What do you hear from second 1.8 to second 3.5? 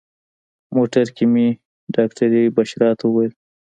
ډاکټرې بشرا ته وویل.